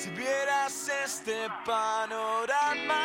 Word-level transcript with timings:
Si 0.00 0.08
vieras 0.08 0.90
este 1.04 1.46
panorama, 1.66 2.96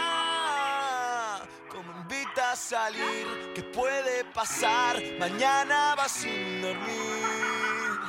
como 1.69 1.91
invita 1.91 2.53
a 2.53 2.55
salir, 2.55 3.51
¿qué 3.53 3.63
puede 3.63 4.23
pasar? 4.33 5.03
Mañana 5.19 5.95
vas 5.97 6.13
sin 6.13 6.61
dormir. 6.61 7.99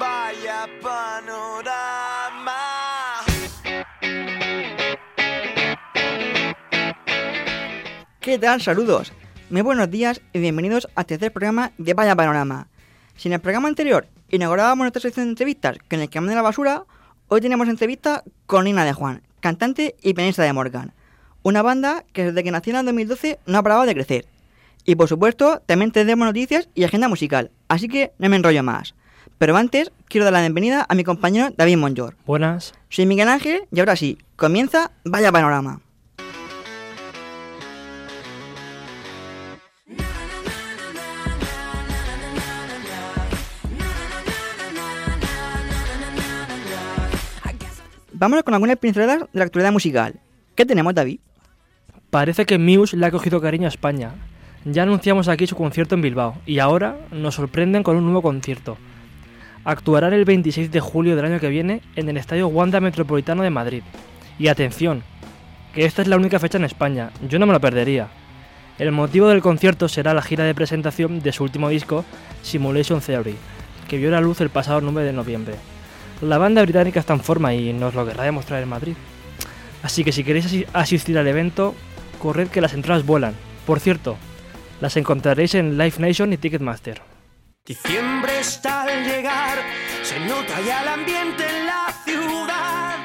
Vaya 0.00 0.66
panorama. 0.80 2.56
¿Qué 8.18 8.38
tal? 8.38 8.62
Saludos. 8.62 9.12
Muy 9.50 9.60
buenos 9.60 9.90
días 9.90 10.22
y 10.32 10.38
bienvenidos 10.38 10.88
al 10.94 11.04
tercer 11.04 11.34
programa 11.34 11.72
de 11.76 11.92
Vaya 11.92 12.16
Panorama. 12.16 12.68
Si 13.14 13.28
en 13.28 13.34
el 13.34 13.40
programa 13.40 13.68
anterior 13.68 14.08
inaugurábamos 14.30 14.84
nuestra 14.84 15.02
sección 15.02 15.26
de 15.26 15.32
entrevistas 15.32 15.76
con 15.90 16.00
el 16.00 16.08
camión 16.08 16.30
de 16.30 16.36
la 16.36 16.40
basura, 16.40 16.86
hoy 17.28 17.40
tenemos 17.40 17.68
entrevista 17.68 18.22
con 18.46 18.64
Nina 18.64 18.84
de 18.84 18.92
Juan, 18.92 19.22
cantante 19.40 19.96
y 20.02 20.14
pianista 20.14 20.42
de 20.42 20.52
Morgan. 20.52 20.92
Una 21.42 21.62
banda 21.62 22.04
que 22.12 22.24
desde 22.24 22.42
que 22.42 22.50
nació 22.50 22.72
en 22.72 22.80
el 22.80 22.86
2012 22.86 23.38
no 23.46 23.58
ha 23.58 23.62
parado 23.62 23.82
de 23.82 23.94
crecer. 23.94 24.26
Y 24.84 24.94
por 24.94 25.08
supuesto, 25.08 25.62
también 25.66 25.90
tendremos 25.90 26.26
noticias 26.26 26.68
y 26.74 26.84
agenda 26.84 27.08
musical, 27.08 27.50
así 27.68 27.88
que 27.88 28.12
no 28.18 28.28
me 28.28 28.36
enrollo 28.36 28.62
más. 28.62 28.94
Pero 29.38 29.56
antes, 29.56 29.90
quiero 30.08 30.24
dar 30.24 30.32
la 30.32 30.40
bienvenida 30.40 30.86
a 30.88 30.94
mi 30.94 31.04
compañero 31.04 31.52
David 31.56 31.76
Monjor. 31.76 32.16
Buenas. 32.26 32.74
Soy 32.88 33.06
Miguel 33.06 33.28
Ángel 33.28 33.62
y 33.72 33.80
ahora 33.80 33.96
sí, 33.96 34.18
comienza 34.36 34.92
Vaya 35.04 35.32
Panorama. 35.32 35.80
Vámonos 48.18 48.44
con 48.44 48.54
algunas 48.54 48.78
pinceladas 48.78 49.18
de 49.30 49.38
la 49.38 49.44
actualidad 49.44 49.72
musical. 49.72 50.14
¿Qué 50.54 50.64
tenemos, 50.64 50.94
David? 50.94 51.20
Parece 52.08 52.46
que 52.46 52.56
Muse 52.56 52.96
le 52.96 53.04
ha 53.04 53.10
cogido 53.10 53.42
cariño 53.42 53.66
a 53.66 53.68
España. 53.68 54.14
Ya 54.64 54.84
anunciamos 54.84 55.28
aquí 55.28 55.46
su 55.46 55.54
concierto 55.54 55.96
en 55.96 56.00
Bilbao 56.00 56.34
y 56.46 56.58
ahora 56.58 56.96
nos 57.12 57.34
sorprenden 57.34 57.82
con 57.82 57.94
un 57.94 58.04
nuevo 58.04 58.22
concierto. 58.22 58.78
Actuarán 59.64 60.14
el 60.14 60.24
26 60.24 60.70
de 60.70 60.80
julio 60.80 61.14
del 61.14 61.26
año 61.26 61.40
que 61.40 61.50
viene 61.50 61.82
en 61.94 62.08
el 62.08 62.16
Estadio 62.16 62.48
Wanda 62.48 62.80
Metropolitano 62.80 63.42
de 63.42 63.50
Madrid. 63.50 63.82
Y 64.38 64.48
atención, 64.48 65.02
que 65.74 65.84
esta 65.84 66.00
es 66.00 66.08
la 66.08 66.16
única 66.16 66.38
fecha 66.38 66.56
en 66.56 66.64
España, 66.64 67.10
yo 67.28 67.38
no 67.38 67.44
me 67.44 67.52
lo 67.52 67.60
perdería. 67.60 68.08
El 68.78 68.92
motivo 68.92 69.28
del 69.28 69.42
concierto 69.42 69.88
será 69.88 70.14
la 70.14 70.22
gira 70.22 70.44
de 70.44 70.54
presentación 70.54 71.20
de 71.20 71.32
su 71.32 71.44
último 71.44 71.68
disco, 71.68 72.06
Simulation 72.42 73.02
Theory, 73.02 73.36
que 73.88 73.98
vio 73.98 74.10
la 74.10 74.22
luz 74.22 74.40
el 74.40 74.48
pasado 74.48 74.80
9 74.80 75.04
de 75.04 75.12
noviembre. 75.12 75.56
La 76.22 76.38
banda 76.38 76.62
británica 76.62 77.00
está 77.00 77.12
en 77.12 77.20
forma 77.20 77.54
y 77.54 77.72
nos 77.72 77.94
lo 77.94 78.06
querrá 78.06 78.24
demostrar 78.24 78.62
en 78.62 78.68
Madrid. 78.68 78.94
Así 79.82 80.02
que 80.02 80.12
si 80.12 80.24
queréis 80.24 80.46
asi- 80.46 80.66
asistir 80.72 81.18
al 81.18 81.26
evento, 81.28 81.74
corred 82.18 82.48
que 82.48 82.60
las 82.60 82.72
entradas 82.72 83.04
vuelan. 83.04 83.34
Por 83.66 83.80
cierto, 83.80 84.16
las 84.80 84.96
encontraréis 84.96 85.54
en 85.54 85.76
Live 85.76 85.94
Nation 85.98 86.32
y 86.32 86.36
Ticketmaster. 86.38 87.02
Diciembre 87.66 88.38
está 88.40 88.82
al 88.82 89.04
llegar, 89.04 89.58
se 90.02 90.18
nota 90.20 90.60
ya 90.66 90.82
el 90.82 90.88
ambiente 90.88 91.44
en 91.48 91.66
la 91.66 91.86
ciudad. 92.04 92.96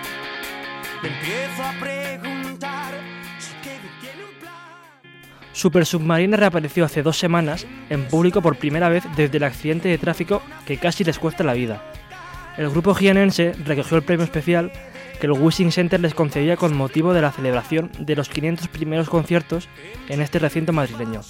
Me 1.02 1.09
empiezo 1.09 1.64
a 1.64 1.73
preguntar 1.80 2.94
si 3.39 3.54
tiene 3.64 4.23
un 4.23 4.39
plan. 4.39 5.12
Super 5.52 5.86
Submarina 5.86 6.38
reapareció 6.38 6.86
hace 6.86 7.02
dos 7.02 7.17
semanas 7.17 7.66
en 7.89 8.06
público 8.06 8.42
por 8.42 8.56
primera 8.58 8.88
vez 8.88 9.04
desde 9.16 9.38
el 9.38 9.44
accidente 9.44 9.89
de 9.89 9.98
tráfico 9.98 10.42
que 10.66 10.78
casi 10.78 11.04
les 11.04 11.17
cuesta 11.20 11.44
la 11.44 11.54
vida. 11.54 11.82
El 12.58 12.70
grupo 12.70 12.94
jienense 12.94 13.54
recogió 13.64 13.98
el 13.98 14.04
premio 14.04 14.26
especial 14.26 14.72
que 15.20 15.28
el 15.28 15.34
Wishing 15.34 15.72
Center 15.72 16.00
les 16.00 16.14
concedía 16.14 16.58
con 16.58 16.76
motivo 16.76 17.14
de 17.14 17.22
la 17.22 17.32
celebración 17.32 17.92
de 18.00 18.16
los 18.16 18.28
500 18.28 18.68
primeros 18.68 19.10
conciertos 19.10 19.70
en 20.10 20.22
este 20.22 20.40
recinto 20.40 20.74
madrileño, 20.74 21.22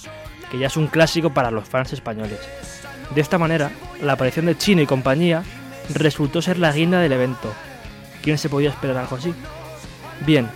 que 0.50 0.58
ya 0.58 0.66
es 0.66 0.76
un 0.76 0.88
clásico 0.88 1.32
para 1.32 1.50
los 1.50 1.68
fans 1.68 1.92
españoles. 1.92 2.40
De 3.14 3.20
esta 3.20 3.38
manera, 3.38 3.70
la 4.02 4.14
aparición 4.14 4.46
de 4.46 4.56
Chino 4.56 4.82
y 4.82 4.86
compañía 4.86 5.42
resultó 5.94 6.42
ser 6.42 6.58
la 6.58 6.72
guinda 6.72 7.00
del 7.00 7.12
evento. 7.12 7.52
¿Quién 8.22 8.38
se 8.38 8.48
podía 8.48 8.70
esperar 8.70 8.96
algo 8.96 9.16
así? 9.16 9.34
Bien, 10.26 10.48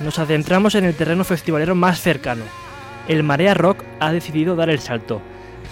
nos 0.00 0.18
adentramos 0.18 0.74
en 0.74 0.84
el 0.84 0.94
terreno 0.94 1.24
festivalero 1.24 1.74
más 1.74 2.00
cercano. 2.00 2.44
El 3.08 3.22
Marea 3.22 3.54
Rock 3.54 3.82
ha 4.00 4.12
decidido 4.12 4.54
dar 4.54 4.70
el 4.70 4.80
salto, 4.80 5.20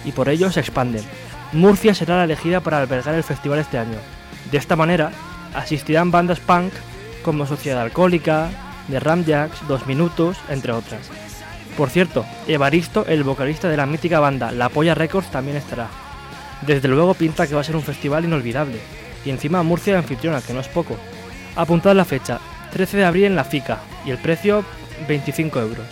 y 0.05 0.13
por 0.13 0.29
ello 0.29 0.51
se 0.51 0.61
expanden. 0.61 1.05
Murcia 1.53 1.95
será 1.95 2.17
la 2.17 2.25
elegida 2.25 2.61
para 2.61 2.79
albergar 2.79 3.15
el 3.15 3.25
festival 3.25 3.59
este 3.59 3.79
año. 3.79 3.99
De 4.51 4.59
esta 4.59 4.77
manera, 4.77 5.13
asistirán 5.55 6.11
bandas 6.11 6.41
punk 6.41 6.73
como 7.23 7.47
Sociedad 7.47 7.83
Alcohólica, 7.83 8.49
The 8.91 9.01
Ramjacks, 9.01 9.67
Dos 9.69 9.87
Minutos, 9.87 10.39
entre 10.49 10.73
otras. 10.73 11.11
Por 11.77 11.91
cierto, 11.91 12.27
Evaristo, 12.47 13.07
el 13.07 13.25
vocalista 13.25 13.69
de 13.69 13.77
la 13.77 13.87
mítica 13.87 14.21
banda 14.21 14.53
La 14.53 14.69
Polla 14.69 14.95
Records, 14.95 15.31
también 15.31 15.57
estará. 15.57 15.89
Desde 16.63 16.89
luego 16.89 17.15
pinta 17.15 17.47
que 17.47 17.55
va 17.55 17.61
a 17.61 17.65
ser 17.65 17.77
un 17.77 17.83
festival 17.83 18.25
inolvidable, 18.25 18.81
y 19.25 19.31
encima 19.31 19.63
Murcia 19.63 19.95
de 19.95 20.01
anfitriona, 20.01 20.43
que 20.43 20.53
no 20.53 20.61
es 20.61 20.69
poco. 20.69 20.97
Apuntad 21.57 21.95
la 21.95 22.05
fecha, 22.05 22.41
13 22.73 22.99
de 22.99 23.05
abril 23.05 23.25
en 23.25 23.37
la 23.37 23.45
FICA, 23.45 23.79
y 24.05 24.11
el 24.11 24.19
precio 24.19 24.65
25 25.09 25.61
euros. 25.61 25.87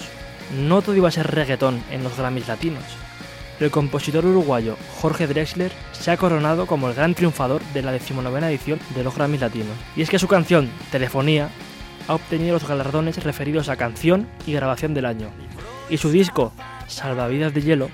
No 0.67 0.83
todo 0.83 0.97
iba 0.97 1.09
a 1.09 1.13
ser 1.13 1.31
reggaetón 1.31 1.83
en 1.91 2.03
los 2.03 2.17
Grammys 2.17 2.49
latinos. 2.49 2.85
El 3.61 3.73
compositor 3.73 4.25
uruguayo 4.25 4.77
Jorge 5.01 5.27
Drexler 5.27 5.73
se 5.91 6.13
ha 6.13 6.17
coronado 6.17 6.67
como 6.67 6.89
el 6.89 6.95
gran 6.95 7.15
triunfador 7.15 7.61
de 7.75 7.83
la 7.83 7.91
decimonovena 7.91 8.49
edición 8.51 8.79
de 8.95 9.03
los 9.03 9.17
Grammys 9.17 9.41
latinos. 9.41 9.77
Y 9.97 10.03
es 10.03 10.11
que 10.11 10.21
su 10.21 10.29
canción, 10.29 10.71
Telefonía, 10.93 11.51
ha 12.07 12.15
obtenido 12.15 12.55
los 12.55 12.69
galardones 12.69 13.23
referidos 13.25 13.69
a 13.69 13.77
canción 13.77 14.29
y 14.47 14.53
grabación 14.53 14.95
del 14.95 15.07
año. 15.07 15.29
Y 15.91 15.97
su 15.97 16.11
disco, 16.11 16.53
Salvavidas 16.87 17.53
de 17.53 17.63
Hielo, 17.63 17.91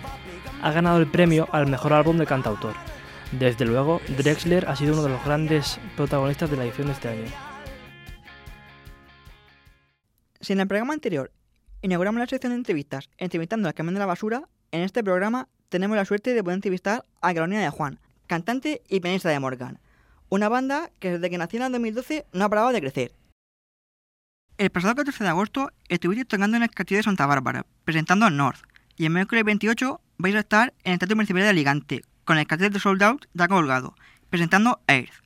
ha 0.62 0.70
ganado 0.70 0.98
el 0.98 1.06
premio 1.06 1.48
al 1.50 1.66
mejor 1.66 1.94
álbum 1.94 2.18
de 2.18 2.26
cantautor. 2.26 2.74
Desde 3.32 3.64
luego, 3.64 4.02
Drexler 4.18 4.68
ha 4.68 4.76
sido 4.76 4.92
uno 4.92 5.02
de 5.02 5.08
los 5.08 5.24
grandes 5.24 5.80
protagonistas 5.96 6.50
de 6.50 6.56
la 6.58 6.64
edición 6.64 6.88
de 6.88 6.92
este 6.92 7.08
año. 7.08 7.24
Si 10.40 10.52
en 10.52 10.60
el 10.60 10.68
programa 10.68 10.92
anterior 10.92 11.32
inauguramos 11.80 12.20
la 12.20 12.26
sección 12.26 12.52
de 12.52 12.58
entrevistas 12.58 13.08
entrevistando 13.16 13.66
al 13.66 13.74
camión 13.74 13.94
de 13.94 14.00
la 14.00 14.06
basura, 14.06 14.42
en 14.72 14.82
este 14.82 15.02
programa 15.02 15.48
tenemos 15.74 15.96
la 15.96 16.04
suerte 16.04 16.34
de 16.34 16.44
poder 16.44 16.54
entrevistar 16.54 17.04
a 17.20 17.34
Carolina 17.34 17.60
de 17.60 17.68
Juan, 17.68 17.98
cantante 18.28 18.82
y 18.88 19.00
pianista 19.00 19.28
de 19.30 19.40
Morgan, 19.40 19.80
una 20.28 20.48
banda 20.48 20.88
que 21.00 21.10
desde 21.10 21.28
que 21.28 21.36
nació 21.36 21.58
en 21.58 21.66
el 21.66 21.72
2012 21.72 22.26
no 22.32 22.44
ha 22.44 22.48
parado 22.48 22.70
de 22.70 22.80
crecer. 22.80 23.10
El 24.56 24.70
pasado 24.70 24.94
14 24.94 25.24
de 25.24 25.30
agosto 25.30 25.72
estuviste 25.88 26.26
tocando 26.26 26.56
en 26.56 26.62
el 26.62 26.70
Castillo 26.70 27.00
de 27.00 27.02
Santa 27.02 27.26
Bárbara, 27.26 27.66
presentando 27.84 28.30
North, 28.30 28.60
y 28.96 29.06
el 29.06 29.10
miércoles 29.10 29.42
28 29.42 30.00
vais 30.18 30.36
a 30.36 30.38
estar 30.38 30.72
en 30.84 30.92
el 30.92 31.00
Teatro 31.00 31.16
Municipal 31.16 31.42
de 31.42 31.48
Alicante, 31.48 32.02
con 32.24 32.38
el 32.38 32.46
cartel 32.46 32.72
de 32.72 32.78
Sold 32.78 33.02
Out 33.02 33.26
ya 33.34 33.48
colgado, 33.48 33.96
presentando 34.30 34.78
Earth. 34.86 35.24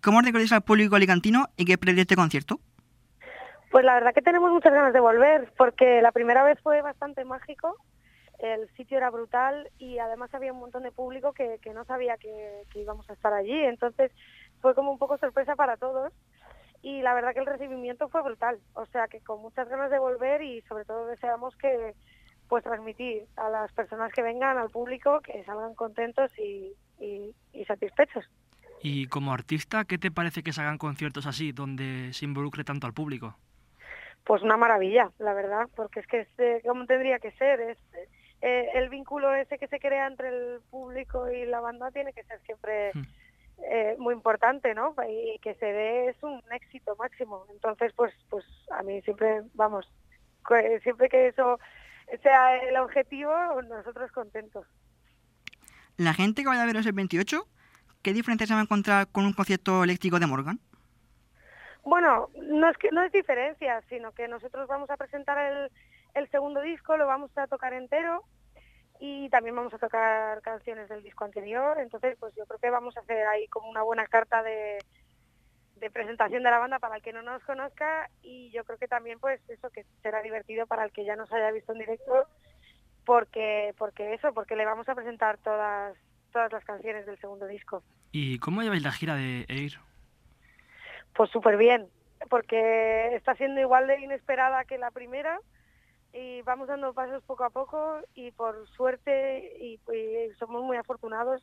¿Cómo 0.00 0.20
recordáis 0.20 0.52
al 0.52 0.62
público 0.62 0.94
alicantino 0.94 1.48
y 1.56 1.64
qué 1.64 1.76
de 1.76 2.00
este 2.00 2.14
concierto? 2.14 2.60
Pues 3.72 3.84
la 3.84 3.94
verdad 3.94 4.14
que 4.14 4.22
tenemos 4.22 4.52
muchas 4.52 4.72
ganas 4.72 4.92
de 4.92 5.00
volver, 5.00 5.52
porque 5.58 6.00
la 6.00 6.12
primera 6.12 6.44
vez 6.44 6.60
fue 6.62 6.80
bastante 6.80 7.24
mágico, 7.24 7.76
el 8.38 8.68
sitio 8.76 8.98
era 8.98 9.10
brutal 9.10 9.70
y 9.78 9.98
además 9.98 10.32
había 10.34 10.52
un 10.52 10.60
montón 10.60 10.82
de 10.82 10.92
público 10.92 11.32
que, 11.32 11.58
que 11.62 11.72
no 11.72 11.84
sabía 11.84 12.16
que, 12.16 12.62
que 12.72 12.80
íbamos 12.80 13.08
a 13.08 13.12
estar 13.14 13.32
allí, 13.32 13.64
entonces 13.64 14.12
fue 14.60 14.74
como 14.74 14.90
un 14.92 14.98
poco 14.98 15.18
sorpresa 15.18 15.56
para 15.56 15.76
todos 15.76 16.12
y 16.82 17.00
la 17.02 17.14
verdad 17.14 17.32
que 17.32 17.40
el 17.40 17.46
recibimiento 17.46 18.08
fue 18.08 18.22
brutal, 18.22 18.58
o 18.74 18.86
sea 18.86 19.08
que 19.08 19.20
con 19.20 19.40
muchas 19.40 19.68
ganas 19.68 19.90
de 19.90 19.98
volver 19.98 20.42
y 20.42 20.62
sobre 20.62 20.84
todo 20.84 21.06
deseamos 21.06 21.56
que 21.56 21.94
pues 22.48 22.62
transmitir 22.62 23.26
a 23.36 23.48
las 23.48 23.72
personas 23.72 24.12
que 24.12 24.22
vengan, 24.22 24.58
al 24.58 24.68
público, 24.70 25.20
que 25.22 25.42
salgan 25.44 25.74
contentos 25.74 26.30
y, 26.38 26.72
y- 27.00 27.34
y 27.52 27.64
satisfechos. 27.64 28.24
Y 28.82 29.06
como 29.06 29.32
artista, 29.32 29.84
¿qué 29.86 29.96
te 29.96 30.10
parece 30.10 30.42
que 30.42 30.52
se 30.52 30.60
hagan 30.60 30.76
conciertos 30.76 31.26
así, 31.26 31.52
donde 31.52 32.12
se 32.12 32.26
involucre 32.26 32.64
tanto 32.64 32.86
al 32.86 32.92
público? 32.92 33.38
Pues 34.24 34.42
una 34.42 34.58
maravilla, 34.58 35.10
la 35.18 35.32
verdad, 35.32 35.68
porque 35.74 36.00
es 36.00 36.06
que 36.06 36.20
es 36.20 36.28
eh, 36.38 36.60
como 36.66 36.84
tendría 36.84 37.18
que 37.18 37.32
ser, 37.32 37.60
es 37.60 37.78
eh, 38.46 38.68
el 38.74 38.90
vínculo 38.90 39.34
ese 39.34 39.58
que 39.58 39.68
se 39.68 39.80
crea 39.80 40.06
entre 40.06 40.28
el 40.28 40.60
público 40.70 41.30
y 41.30 41.46
la 41.46 41.60
banda 41.60 41.90
tiene 41.90 42.12
que 42.12 42.24
ser 42.24 42.38
siempre 42.42 42.92
Hmm. 42.92 43.04
eh, 43.70 43.96
muy 43.98 44.12
importante, 44.12 44.74
¿no? 44.74 44.94
Y 45.08 45.38
que 45.38 45.54
se 45.54 45.64
dé 45.64 46.08
es 46.08 46.22
un 46.22 46.42
éxito 46.52 46.94
máximo. 46.96 47.46
Entonces, 47.50 47.94
pues, 47.96 48.12
pues 48.28 48.44
a 48.70 48.82
mí 48.82 49.00
siempre, 49.00 49.44
vamos, 49.54 49.90
siempre 50.82 51.08
que 51.08 51.28
eso 51.28 51.58
sea 52.22 52.56
el 52.58 52.76
objetivo, 52.76 53.32
nosotros 53.62 54.12
contentos. 54.12 54.66
La 55.96 56.12
gente 56.12 56.42
que 56.42 56.48
vaya 56.48 56.64
a 56.64 56.66
veros 56.66 56.84
el 56.84 56.92
28, 56.92 57.46
¿qué 58.02 58.12
diferencia 58.12 58.46
se 58.46 58.52
va 58.52 58.60
a 58.60 58.64
encontrar 58.64 59.06
con 59.10 59.24
un 59.24 59.32
concierto 59.32 59.84
eléctrico 59.84 60.18
de 60.18 60.26
Morgan? 60.26 60.60
Bueno, 61.82 62.28
no 62.42 62.68
es 62.68 62.76
que 62.76 62.90
no 62.90 63.02
es 63.02 63.12
diferencia, 63.12 63.80
sino 63.88 64.12
que 64.12 64.28
nosotros 64.28 64.68
vamos 64.68 64.90
a 64.90 64.98
presentar 64.98 65.38
el, 65.38 65.70
el 66.12 66.30
segundo 66.30 66.60
disco, 66.60 66.98
lo 66.98 67.06
vamos 67.06 67.30
a 67.38 67.46
tocar 67.46 67.72
entero 67.72 68.22
y 69.00 69.28
también 69.28 69.56
vamos 69.56 69.74
a 69.74 69.78
tocar 69.78 70.40
canciones 70.42 70.88
del 70.88 71.02
disco 71.02 71.24
anterior, 71.24 71.78
entonces 71.80 72.16
pues 72.18 72.34
yo 72.36 72.46
creo 72.46 72.58
que 72.58 72.70
vamos 72.70 72.96
a 72.96 73.00
hacer 73.00 73.26
ahí 73.26 73.48
como 73.48 73.68
una 73.68 73.82
buena 73.82 74.06
carta 74.06 74.42
de, 74.42 74.78
de 75.76 75.90
presentación 75.90 76.42
de 76.42 76.50
la 76.50 76.58
banda 76.58 76.78
para 76.78 76.96
el 76.96 77.02
que 77.02 77.12
no 77.12 77.22
nos 77.22 77.42
conozca 77.44 78.08
y 78.22 78.50
yo 78.50 78.64
creo 78.64 78.78
que 78.78 78.88
también 78.88 79.18
pues 79.18 79.40
eso 79.48 79.70
que 79.70 79.84
será 80.02 80.22
divertido 80.22 80.66
para 80.66 80.84
el 80.84 80.92
que 80.92 81.04
ya 81.04 81.16
nos 81.16 81.32
haya 81.32 81.50
visto 81.50 81.72
en 81.72 81.80
directo 81.80 82.26
porque 83.04 83.74
porque 83.76 84.14
eso 84.14 84.32
porque 84.32 84.56
le 84.56 84.64
vamos 84.64 84.88
a 84.88 84.94
presentar 84.94 85.38
todas 85.38 85.96
todas 86.32 86.52
las 86.52 86.64
canciones 86.64 87.06
del 87.06 87.18
segundo 87.18 87.46
disco 87.46 87.82
¿Y 88.12 88.38
cómo 88.38 88.62
lleváis 88.62 88.82
la 88.82 88.92
gira 88.92 89.16
de 89.16 89.44
Air? 89.48 89.72
pues 91.14 91.30
súper 91.30 91.56
bien 91.56 91.88
porque 92.30 93.14
está 93.14 93.34
siendo 93.34 93.60
igual 93.60 93.86
de 93.86 94.00
inesperada 94.00 94.64
que 94.64 94.78
la 94.78 94.90
primera 94.90 95.38
y 96.14 96.42
vamos 96.42 96.68
dando 96.68 96.94
pasos 96.94 97.22
poco 97.24 97.44
a 97.44 97.50
poco 97.50 97.98
y 98.14 98.30
por 98.30 98.66
suerte 98.68 99.52
y, 99.60 99.80
y 99.92 100.30
somos 100.38 100.62
muy 100.62 100.76
afortunados 100.76 101.42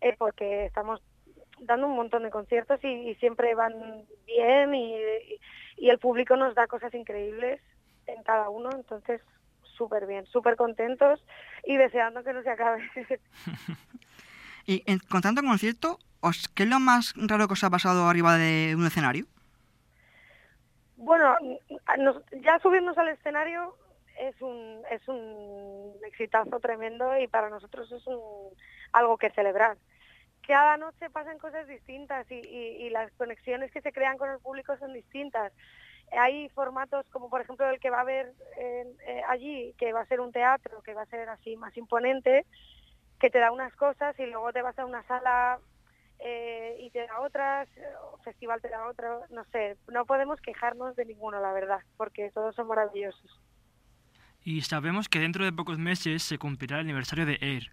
eh, 0.00 0.14
porque 0.18 0.66
estamos 0.66 1.02
dando 1.58 1.88
un 1.88 1.96
montón 1.96 2.22
de 2.22 2.30
conciertos 2.30 2.78
y, 2.84 2.88
y 3.10 3.14
siempre 3.16 3.54
van 3.56 4.06
bien 4.26 4.74
y, 4.74 4.94
y 5.76 5.90
el 5.90 5.98
público 5.98 6.36
nos 6.36 6.54
da 6.54 6.66
cosas 6.68 6.94
increíbles 6.94 7.60
en 8.06 8.22
cada 8.22 8.48
uno, 8.48 8.70
entonces 8.72 9.20
súper 9.76 10.06
bien, 10.06 10.24
súper 10.26 10.56
contentos 10.56 11.22
y 11.64 11.76
deseando 11.76 12.22
que 12.24 12.32
no 12.32 12.42
se 12.42 12.50
acabe. 12.50 12.88
Y 14.66 14.82
en, 14.86 14.98
con 14.98 15.22
tanto 15.22 15.40
concierto, 15.42 15.98
¿os, 16.20 16.46
¿qué 16.48 16.64
es 16.64 16.68
lo 16.68 16.78
más 16.78 17.14
raro 17.16 17.46
que 17.46 17.54
os 17.54 17.64
ha 17.64 17.70
pasado 17.70 18.06
arriba 18.06 18.36
de 18.36 18.74
un 18.76 18.84
escenario? 18.86 19.24
Bueno, 20.96 21.36
nos- 21.98 22.22
ya 22.42 22.58
subirnos 22.58 22.98
al 22.98 23.08
escenario 23.08 23.74
es 24.18 24.40
un 24.40 24.82
es 24.90 25.06
un 25.08 25.94
exitazo 26.06 26.58
tremendo 26.60 27.16
y 27.18 27.28
para 27.28 27.50
nosotros 27.50 27.90
es 27.92 28.04
algo 28.92 29.16
que 29.18 29.30
celebrar. 29.30 29.76
Cada 30.46 30.76
noche 30.76 31.10
pasan 31.10 31.38
cosas 31.38 31.66
distintas 31.66 32.26
y, 32.30 32.88
las 32.90 33.12
conexiones 33.12 33.70
que 33.70 33.82
se 33.82 33.92
crean 33.92 34.16
con 34.16 34.30
el 34.30 34.38
público 34.38 34.76
son 34.78 34.92
distintas. 34.94 35.52
Hay 36.10 36.48
formatos 36.50 37.04
como 37.10 37.28
por 37.28 37.42
ejemplo 37.42 37.68
el 37.68 37.78
que 37.80 37.90
va 37.90 37.98
a 37.98 38.02
haber 38.02 38.32
eh, 38.56 39.22
allí, 39.28 39.74
que 39.78 39.92
va 39.92 40.00
a 40.00 40.06
ser 40.06 40.20
un 40.20 40.32
teatro, 40.32 40.80
que 40.82 40.94
va 40.94 41.02
a 41.02 41.06
ser 41.06 41.28
así 41.28 41.56
más 41.56 41.76
imponente, 41.76 42.46
que 43.20 43.30
te 43.30 43.38
da 43.38 43.52
unas 43.52 43.74
cosas 43.76 44.18
y 44.18 44.26
luego 44.26 44.52
te 44.52 44.62
vas 44.62 44.78
a 44.78 44.86
una 44.86 45.02
sala 45.02 45.58
eh, 46.20 46.76
y 46.80 46.90
te 46.90 47.06
da 47.06 47.20
otras, 47.20 47.68
festival 48.24 48.62
te 48.62 48.70
da 48.70 48.88
otro, 48.88 49.22
no 49.30 49.44
sé, 49.52 49.76
no 49.88 50.06
podemos 50.06 50.40
quejarnos 50.40 50.96
de 50.96 51.04
ninguno, 51.04 51.40
la 51.40 51.52
verdad, 51.52 51.80
porque 51.96 52.30
todos 52.30 52.54
son 52.54 52.68
maravillosos. 52.68 53.40
Y 54.48 54.62
sabemos 54.62 55.10
que 55.10 55.18
dentro 55.18 55.44
de 55.44 55.52
pocos 55.52 55.78
meses 55.78 56.22
se 56.22 56.38
cumplirá 56.38 56.76
el 56.76 56.84
aniversario 56.86 57.26
de 57.26 57.36
Air. 57.42 57.64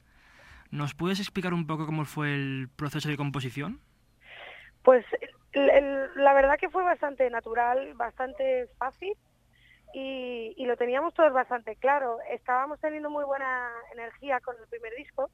¿Nos 0.72 0.94
puedes 0.94 1.22
explicar 1.22 1.54
un 1.54 1.68
poco 1.68 1.86
cómo 1.86 2.04
fue 2.04 2.33
el 2.33 2.68
proceso 2.75 3.07
de 3.07 3.16
composición? 3.16 3.80
Pues 4.83 5.06
el- 5.54 5.69
el- 5.69 6.10
la 6.16 6.33
verdad 6.33 6.57
que 6.60 6.69
fue 6.69 6.83
bastante 6.83 7.30
natural, 7.30 7.94
bastante 7.94 8.68
fácil 8.77 9.13
y, 9.94 10.54
y 10.57 10.66
lo 10.66 10.75
teníamos 10.75 11.13
todos 11.13 11.31
bastante 11.31 11.77
claro. 11.77 12.18
Estábamos 12.30 12.77
teniendo 12.81 13.10
muy 13.10 13.24
buena 13.24 13.69
energía 13.94 14.42
con 14.42 14.57
el 14.62 14.68
primer 14.68 14.94
disco 14.98 15.30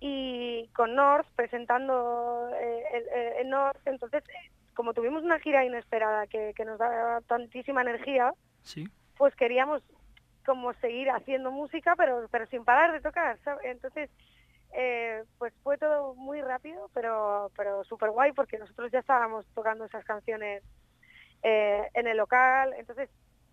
y 0.00 0.68
con 0.74 0.96
North 0.96 1.28
presentando 1.36 2.50
eh, 2.60 2.82
el, 2.94 3.42
el- 3.42 3.48
North, 3.48 3.78
entonces 3.86 4.24
eh, 4.28 4.50
como 4.74 4.92
tuvimos 4.92 5.22
una 5.22 5.38
gira 5.38 5.64
inesperada 5.64 6.26
que, 6.26 6.52
que 6.56 6.64
nos 6.64 6.80
daba 6.80 7.20
tantísima 7.28 7.82
energía, 7.82 8.32
Sí. 8.62 8.88
pues 9.16 9.36
queríamos 9.36 9.84
como 10.44 10.72
seguir 10.74 11.10
haciendo 11.10 11.50
música, 11.50 11.94
pero 11.96 12.26
pero 12.30 12.46
sin 12.46 12.64
parar 12.64 12.92
de 12.92 13.00
tocar, 13.00 13.38
¿sabes? 13.44 13.64
Entonces, 13.64 14.10
eh, 14.74 15.24
pues 15.38 15.52
fue 15.62 15.78
todo 15.78 16.14
muy 16.14 16.40
rápido, 16.40 16.90
pero 16.94 17.50
pero 17.56 17.84
súper 17.84 18.10
guay, 18.10 18.32
porque 18.32 18.58
nosotros 18.58 18.90
ya 18.90 19.00
estábamos 19.00 19.46
tocando 19.54 19.84
esas 19.84 20.04
canciones 20.04 20.62
eh, 21.42 21.88
en 21.94 22.06
el 22.06 22.16
local, 22.16 22.72
entonces 22.78 23.10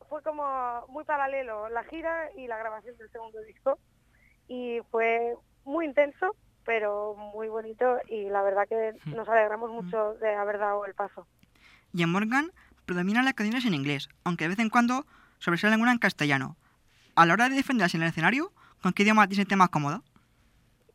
fue 0.08 0.24
como 0.24 0.86
muy 0.88 1.04
paralelo 1.04 1.70
la 1.70 1.84
gira 1.84 2.30
y 2.36 2.48
la 2.48 2.58
grabación 2.58 2.98
del 2.98 3.10
segundo 3.12 3.42
disco, 3.42 3.78
y 4.48 4.80
fue 4.92 5.36
muy 5.66 5.86
intenso, 5.86 6.36
pero 6.66 7.16
muy 7.16 7.48
bonito, 7.48 7.98
y 8.08 8.30
la 8.30 8.42
verdad 8.42 8.68
que 8.68 8.94
nos 9.06 9.28
alegramos 9.28 9.70
mucho 9.72 10.16
de 10.16 10.34
haber 10.34 10.58
dado 10.58 10.86
el 10.86 10.94
paso. 10.94 11.28
Y 11.94 12.04
en 12.04 12.12
Morgan 12.12 12.52
predominan 12.86 13.26
las 13.26 13.34
canciones 13.34 13.66
en 13.66 13.74
inglés, 13.74 14.10
aunque 14.24 14.46
de 14.46 14.50
vez 14.50 14.60
en 14.60 14.70
cuando 14.70 15.06
sobresale 15.40 15.74
alguna 15.74 15.92
en 15.92 16.00
castellano. 16.00 16.58
A 17.20 17.26
la 17.26 17.34
hora 17.34 17.50
de 17.50 17.56
defenderse 17.56 17.98
en 17.98 18.04
el 18.04 18.10
escenario, 18.10 18.52
¿con 18.82 18.94
qué 18.94 19.04
idioma 19.04 19.28
te 19.28 19.36
sientes 19.36 19.58
más 19.58 19.70
cómoda? 19.70 20.02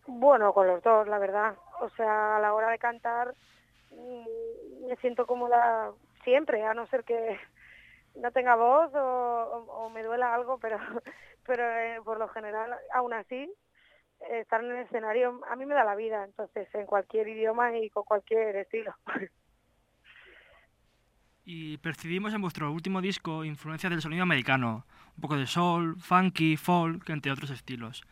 Bueno, 0.06 0.52
con 0.52 0.66
los 0.66 0.82
dos, 0.82 1.08
la 1.08 1.18
verdad. 1.18 1.56
O 1.80 1.88
sea, 1.90 2.36
a 2.36 2.40
la 2.40 2.54
hora 2.54 2.70
de 2.70 2.78
cantar 2.78 3.34
mm, 3.90 4.88
me 4.88 4.96
siento 4.96 5.26
cómoda 5.26 5.92
siempre, 6.24 6.64
a 6.64 6.74
no 6.74 6.86
ser 6.88 7.04
que 7.04 7.38
no 8.16 8.30
tenga 8.32 8.56
voz 8.56 8.92
o, 8.94 8.98
o- 9.00 9.86
o 9.86 9.90
me 9.90 10.02
duela 10.02 10.34
algo, 10.34 10.58
pero 10.58 10.78
pero 11.46 11.64
eh, 11.64 12.00
por 12.04 12.18
lo 12.18 12.28
general, 12.28 12.74
aún 12.94 13.12
así, 13.14 13.50
eh, 14.30 14.40
estar 14.40 14.62
en 14.64 14.72
el 14.72 14.84
escenario 14.86 15.40
a 15.50 15.56
mí 15.56 15.66
me 15.66 15.74
da 15.74 15.84
la 15.84 15.96
vida, 15.96 16.24
entonces 16.24 16.68
en 16.74 16.86
cualquier 16.86 17.28
idioma 17.28 17.76
y 17.78 17.90
con 17.90 18.04
cualquier 18.04 18.56
estilo. 18.56 18.94
Y 21.44 21.78
percibimos 21.78 22.32
en 22.34 22.40
vuestro 22.40 22.72
último 22.72 23.00
disco 23.02 23.44
influencia 23.44 23.90
del 23.90 24.00
sonido 24.00 24.22
americano, 24.22 24.86
un 25.16 25.20
poco 25.20 25.36
de 25.36 25.46
soul, 25.46 25.96
funky, 26.00 26.56
folk, 26.56 27.08
entre 27.10 27.32
otros 27.32 27.50
estilos. 27.50 28.02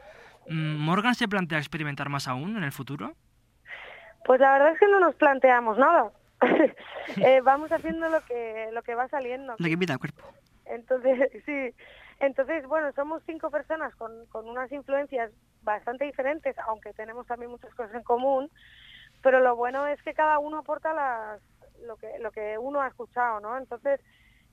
Mm, 0.49 0.77
¿Morgan 0.77 1.15
se 1.15 1.29
plantea 1.29 1.59
experimentar 1.59 2.09
más 2.09 2.29
aún 2.29 2.57
en 2.57 2.65
el 2.65 2.73
futuro? 2.73 3.15
Pues 4.25 4.41
la 4.41 4.53
verdad 4.53 4.73
es 4.73 4.79
que 4.79 4.89
no 4.89 5.01
nos 5.01 5.15
planteamos 5.17 5.79
nada. 5.79 6.13
Eh, 7.17 7.41
vamos 7.43 7.71
haciendo 7.73 8.09
lo 8.09 8.25
que 8.25 8.69
lo 8.73 8.83
que 8.83 8.95
va 8.95 9.09
saliendo. 9.09 9.57
Lo 9.59 9.67
que 9.67 9.73
el 9.73 9.99
cuerpo. 9.99 10.23
Entonces, 10.67 11.31
sí. 11.47 11.75
Entonces, 12.21 12.65
bueno, 12.67 12.93
somos 12.93 13.23
cinco 13.27 13.51
personas 13.51 13.93
con, 13.97 14.27
con 14.27 14.49
unas 14.49 14.71
influencias 14.71 15.33
bastante 15.63 16.05
diferentes, 16.05 16.57
aunque 16.61 16.93
tenemos 16.93 17.27
también 17.27 17.51
muchas 17.51 17.75
cosas 17.75 17.95
en 17.97 18.05
común, 18.05 18.49
pero 19.21 19.41
lo 19.41 19.57
bueno 19.57 19.87
es 19.89 20.01
que 20.03 20.15
cada 20.15 20.39
uno 20.39 20.59
aporta 20.59 20.95
las, 20.95 21.41
lo, 21.85 21.97
que, 21.97 22.19
lo 22.21 22.31
que 22.31 22.57
uno 22.59 22.81
ha 22.81 22.89
escuchado, 22.89 23.41
¿no? 23.41 23.59
Entonces, 23.59 24.01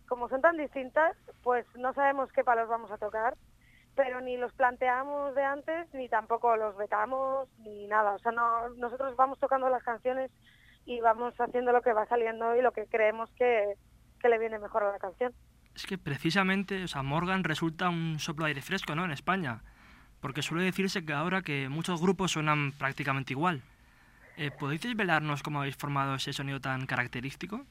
como 0.09 0.27
son 0.27 0.41
tan 0.41 0.57
distintas, 0.57 1.15
pues 1.44 1.65
no 1.77 1.94
sabemos 1.94 2.31
qué 2.33 2.44
palos 2.44 2.67
vamos 2.67 2.91
a 2.91 2.97
tocar, 2.97 3.35
pero 3.95 4.19
ni 4.19 4.38
los 4.38 4.51
planteamos 4.53 5.35
de 5.35 5.44
antes, 5.44 5.94
ni 5.94 6.09
tampoco 6.09 6.57
los 6.57 6.75
vetamos, 6.75 7.47
ni 7.59 7.88
nada. 7.88 8.15
O 8.15 8.19
sea, 8.19 8.31
no, 8.31 8.69
nosotros 8.69 9.15
vamos 9.15 9.39
tocando 9.39 9.69
las 9.69 9.83
canciones 9.83 10.31
y 10.85 11.00
vamos 11.00 11.33
haciendo 11.39 11.71
lo 11.71 11.81
que 11.81 11.94
va 11.94 12.07
saliendo 12.07 12.56
y 12.56 12.61
lo 12.61 12.71
que 12.71 12.88
creemos 12.88 13.29
que, 13.38 13.75
que 14.19 14.29
le 14.29 14.39
viene 14.39 14.57
mejor 14.57 14.84
a 14.84 14.91
la 14.91 15.00
canción. 15.00 15.31
Es 15.75 15.86
que 15.86 15.98
precisamente, 15.98 16.84
o 16.84 16.88
sea, 16.88 17.03
Morgan 17.03 17.43
resulta 17.43 17.89
un 17.89 18.19
soplo 18.19 18.45
de 18.45 18.50
aire 18.50 18.62
fresco, 18.62 18.95
¿no? 18.95 19.05
En 19.05 19.12
España. 19.12 19.62
Porque 20.19 20.41
suele 20.41 20.63
decirse 20.63 21.05
que 21.05 21.13
ahora 21.13 21.41
que 21.41 21.69
muchos 21.69 22.01
grupos 22.01 22.31
suenan 22.31 22.74
prácticamente 22.77 23.34
igual. 23.34 23.62
Eh, 24.38 24.51
¿Podéis 24.51 24.81
desvelarnos 24.81 25.43
cómo 25.43 25.60
habéis 25.60 25.77
formado 25.77 26.15
ese 26.15 26.34
sonido 26.34 26.60
tan 26.60 26.86
característico? 26.86 27.65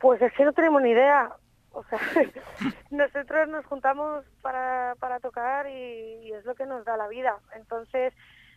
Pues 0.00 0.20
es 0.20 0.32
que 0.32 0.44
no 0.44 0.52
tenemos 0.52 0.82
ni 0.82 0.90
idea. 0.90 1.30
O 1.72 1.84
sea, 1.84 1.98
nosotros 2.90 3.48
nos 3.48 3.64
juntamos 3.66 4.24
para, 4.42 4.94
para 4.98 5.20
tocar 5.20 5.68
y, 5.68 6.26
y 6.26 6.32
es 6.32 6.44
lo 6.44 6.54
que 6.54 6.66
nos 6.66 6.84
da 6.84 6.96
la 6.96 7.08
vida. 7.08 7.38
Entonces, 7.54 8.12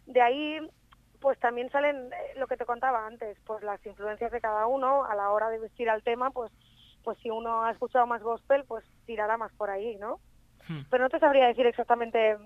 de 0.05 0.21
ahí, 0.21 0.59
pues 1.19 1.39
también 1.39 1.69
salen 1.69 2.11
eh, 2.11 2.37
lo 2.37 2.47
que 2.47 2.57
te 2.57 2.65
contaba 2.65 3.05
antes, 3.05 3.37
pues 3.45 3.63
las 3.63 3.83
influencias 3.85 4.31
de 4.31 4.41
cada 4.41 4.67
uno 4.67 5.05
a 5.05 5.15
la 5.15 5.31
hora 5.31 5.49
de 5.49 5.59
vestir 5.59 5.89
al 5.89 6.03
tema, 6.03 6.31
pues, 6.31 6.51
pues 7.03 7.17
si 7.19 7.29
uno 7.29 7.63
ha 7.63 7.71
escuchado 7.71 8.07
más 8.07 8.21
gospel, 8.21 8.63
pues 8.67 8.83
tirará 9.05 9.37
más 9.37 9.51
por 9.53 9.69
ahí, 9.69 9.95
¿no? 9.97 10.19
Hmm. 10.67 10.81
Pero 10.89 11.03
no 11.03 11.09
te 11.09 11.19
sabría 11.19 11.47
decir 11.47 11.65
exactamente, 11.65 12.37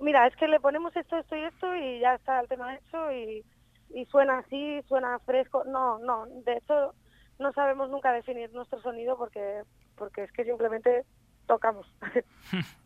mira, 0.00 0.26
es 0.26 0.36
que 0.36 0.48
le 0.48 0.60
ponemos 0.60 0.94
esto, 0.96 1.16
esto 1.16 1.36
y 1.36 1.44
esto 1.44 1.74
y 1.74 2.00
ya 2.00 2.14
está 2.14 2.40
el 2.40 2.48
tema 2.48 2.74
hecho 2.74 3.12
y, 3.12 3.44
y 3.90 4.04
suena 4.06 4.38
así, 4.38 4.82
suena 4.88 5.18
fresco. 5.20 5.64
No, 5.64 5.98
no, 5.98 6.26
de 6.26 6.54
hecho 6.54 6.94
no 7.38 7.52
sabemos 7.52 7.90
nunca 7.90 8.12
definir 8.12 8.52
nuestro 8.52 8.80
sonido 8.80 9.16
porque, 9.16 9.62
porque 9.96 10.24
es 10.24 10.32
que 10.32 10.44
simplemente 10.44 11.04
tocamos. 11.46 11.86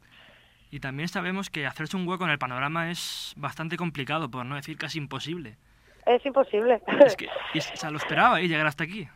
Y 0.71 0.81
también 0.81 1.09
sabemos 1.09 1.49
que 1.49 1.67
hacerse 1.67 1.97
un 1.97 2.07
hueco 2.07 2.25
en 2.25 2.31
el 2.31 2.38
panorama 2.38 2.90
es 2.90 3.33
bastante 3.37 3.76
complicado, 3.76 4.31
por 4.31 4.45
no 4.45 4.57
decir 4.57 4.76
casi 4.76 4.99
imposible. 4.99 5.57
es 6.05 6.25
imposible. 6.26 6.83
Es 7.07 7.17
que, 7.17 7.28
y, 7.55 7.59
o 7.59 7.62
sea, 7.62 7.90
lo 7.90 7.97
esperaba 7.97 8.40
y 8.40 8.49
llegar 8.49 8.67
hasta 8.67 8.85
aquí. 8.85 9.09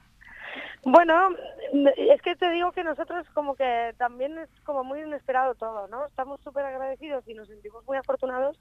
Bueno, 0.84 1.30
es 1.96 2.22
que 2.22 2.36
te 2.36 2.50
digo 2.50 2.72
que 2.72 2.82
nosotros 2.82 3.26
como 3.34 3.54
que 3.54 3.94
también 3.98 4.38
es 4.38 4.48
como 4.64 4.82
muy 4.82 5.00
inesperado 5.00 5.54
todo, 5.54 5.86
¿no? 5.88 6.06
Estamos 6.06 6.40
súper 6.40 6.64
agradecidos 6.64 7.28
y 7.28 7.34
nos 7.34 7.48
sentimos 7.48 7.86
muy 7.86 7.98
afortunados 7.98 8.58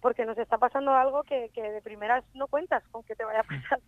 porque 0.00 0.24
nos 0.24 0.38
está 0.38 0.56
pasando 0.56 0.94
algo 0.94 1.22
que, 1.24 1.50
que 1.54 1.62
de 1.62 1.82
primeras 1.82 2.24
no 2.34 2.46
cuentas 2.46 2.82
con 2.90 3.04
que 3.04 3.14
te 3.14 3.24
vaya 3.24 3.40
a 3.40 3.44
pasar. 3.44 3.80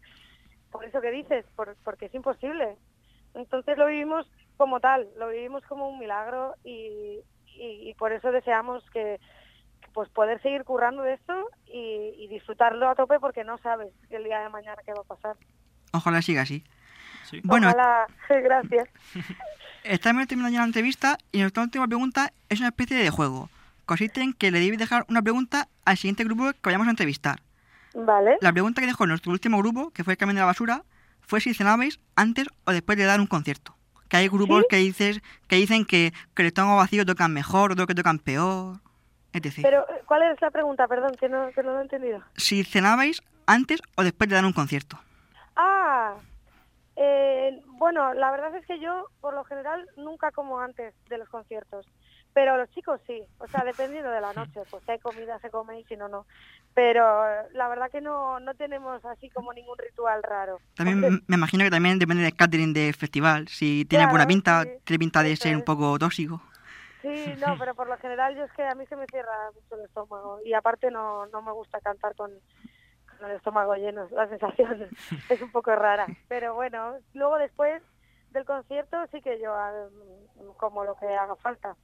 Por 0.72 0.84
eso 0.84 1.00
que 1.00 1.10
dices, 1.10 1.44
por, 1.54 1.76
porque 1.84 2.06
es 2.06 2.14
imposible. 2.14 2.76
Entonces 3.34 3.78
lo 3.78 3.86
vivimos 3.86 4.26
como 4.56 4.80
tal, 4.80 5.08
lo 5.16 5.28
vivimos 5.28 5.62
como 5.66 5.88
un 5.88 5.98
milagro 5.98 6.54
y, 6.64 7.20
y, 7.46 7.88
y 7.88 7.94
por 7.94 8.12
eso 8.12 8.32
deseamos 8.32 8.82
que 8.90 9.20
pues 9.92 10.08
poder 10.08 10.40
seguir 10.40 10.64
currando 10.64 11.02
de 11.02 11.14
esto 11.14 11.34
y, 11.66 12.14
y 12.16 12.28
disfrutarlo 12.28 12.88
a 12.88 12.94
tope 12.94 13.20
porque 13.20 13.44
no 13.44 13.58
sabes 13.58 13.92
el 14.10 14.24
día 14.24 14.40
de 14.40 14.48
mañana 14.48 14.80
qué 14.84 14.92
va 14.92 15.00
a 15.00 15.14
pasar. 15.14 15.36
Ojalá 15.92 16.22
siga 16.22 16.42
así. 16.42 16.64
Sí. 17.24 17.40
Bueno, 17.44 17.68
Ojalá. 17.68 18.06
Gracias. 18.28 18.88
estamos 19.84 20.26
terminando 20.26 20.54
ya 20.54 20.60
la 20.60 20.66
entrevista 20.66 21.18
y 21.30 21.40
nuestra 21.40 21.62
última 21.62 21.86
pregunta 21.86 22.32
es 22.48 22.60
una 22.60 22.68
especie 22.68 22.96
de 22.96 23.10
juego. 23.10 23.50
Consiste 23.84 24.22
en 24.22 24.32
que 24.32 24.50
le 24.50 24.60
debéis 24.60 24.78
dejar 24.78 25.04
una 25.08 25.22
pregunta 25.22 25.68
al 25.84 25.96
siguiente 25.96 26.24
grupo 26.24 26.52
que 26.52 26.60
vayamos 26.62 26.86
a 26.86 26.90
entrevistar. 26.90 27.40
Vale. 27.94 28.38
La 28.40 28.52
pregunta 28.52 28.80
que 28.80 28.86
dejó 28.86 29.06
nuestro 29.06 29.32
último 29.32 29.58
grupo, 29.58 29.90
que 29.90 30.04
fue 30.04 30.14
el 30.14 30.18
Camión 30.18 30.36
de 30.36 30.40
la 30.40 30.46
Basura, 30.46 30.82
fue 31.20 31.40
si 31.40 31.54
cenabais 31.54 32.00
antes 32.16 32.46
o 32.64 32.72
después 32.72 32.98
de 32.98 33.04
dar 33.04 33.20
un 33.20 33.26
concierto. 33.26 33.74
Que 34.08 34.18
hay 34.18 34.28
grupos 34.28 34.62
¿Sí? 34.62 34.66
que, 34.68 34.76
dices, 34.76 35.22
que 35.48 35.56
dicen 35.56 35.84
que, 35.84 36.12
que 36.34 36.42
el 36.42 36.48
estómago 36.48 36.76
vacío 36.76 37.06
tocan 37.06 37.32
mejor, 37.32 37.72
otros 37.72 37.86
que 37.86 37.94
tocan 37.94 38.18
peor, 38.18 38.80
etc. 39.32 39.60
Pero, 39.62 39.86
¿cuál 40.06 40.22
es 40.22 40.40
la 40.40 40.50
pregunta? 40.50 40.86
Perdón, 40.88 41.12
que 41.18 41.28
no, 41.28 41.50
que 41.52 41.62
no 41.62 41.72
lo 41.72 41.78
he 41.78 41.82
entendido. 41.82 42.22
Si 42.36 42.64
cenabais 42.64 43.22
antes 43.46 43.80
o 43.96 44.02
después 44.02 44.28
de 44.28 44.36
dar 44.36 44.44
un 44.44 44.52
concierto. 44.52 44.98
Ah, 45.56 46.14
eh, 46.96 47.62
bueno, 47.66 48.12
la 48.14 48.30
verdad 48.30 48.54
es 48.56 48.66
que 48.66 48.78
yo, 48.80 49.08
por 49.20 49.34
lo 49.34 49.44
general, 49.44 49.88
nunca 49.96 50.30
como 50.30 50.60
antes 50.60 50.94
de 51.08 51.18
los 51.18 51.28
conciertos. 51.28 51.86
Pero 52.34 52.56
los 52.56 52.70
chicos 52.70 53.00
sí, 53.06 53.22
o 53.38 53.46
sea, 53.48 53.62
dependiendo 53.64 54.10
de 54.10 54.20
la 54.20 54.32
noche, 54.32 54.60
pues 54.70 54.82
si 54.84 54.92
hay 54.92 54.98
comida 54.98 55.38
se 55.40 55.50
come 55.50 55.80
y 55.80 55.84
si 55.84 55.96
no, 55.96 56.08
no. 56.08 56.26
Pero 56.74 57.28
eh, 57.28 57.42
la 57.52 57.68
verdad 57.68 57.90
que 57.90 58.00
no, 58.00 58.40
no 58.40 58.54
tenemos 58.54 59.04
así 59.04 59.28
como 59.30 59.52
ningún 59.52 59.76
ritual 59.76 60.22
raro. 60.22 60.60
También 60.74 61.00
me 61.28 61.36
imagino 61.36 61.64
que 61.64 61.70
también 61.70 61.98
depende 61.98 62.22
del 62.22 62.34
catering 62.34 62.72
del 62.72 62.94
festival. 62.94 63.48
Si 63.48 63.84
tiene 63.84 64.04
Claro, 64.04 64.12
buena 64.12 64.26
pinta, 64.26 64.62
sí, 64.62 64.70
tiene 64.84 64.98
pinta 64.98 65.22
de 65.22 65.36
ser 65.36 65.56
un 65.56 65.62
poco 65.62 65.98
tóxico. 65.98 66.40
Sí, 67.02 67.08
no, 67.38 67.58
pero 67.58 67.74
por 67.74 67.88
lo 67.88 67.98
general 67.98 68.34
yo 68.34 68.44
es 68.44 68.52
que 68.52 68.62
a 68.62 68.74
mí 68.74 68.86
se 68.86 68.96
me 68.96 69.06
cierra 69.06 69.50
mucho 69.54 69.74
el 69.74 69.84
estómago 69.84 70.38
y 70.44 70.54
aparte 70.54 70.90
no, 70.90 71.26
no 71.26 71.42
me 71.42 71.52
gusta 71.52 71.80
cantar 71.80 72.14
con, 72.14 72.30
con 73.18 73.30
el 73.30 73.36
estómago 73.36 73.74
lleno, 73.74 74.08
la 74.12 74.26
sensación 74.28 74.88
es 75.28 75.42
un 75.42 75.52
poco 75.52 75.74
rara. 75.74 76.06
Pero 76.28 76.54
bueno, 76.54 76.94
luego 77.12 77.36
después 77.36 77.82
del 78.32 78.44
concierto 78.44 78.96
sí 79.10 79.20
que 79.20 79.40
yo 79.40 79.52
como 80.56 80.84
lo 80.84 80.94
que 80.96 81.06
haga 81.06 81.36
falta. 81.36 81.76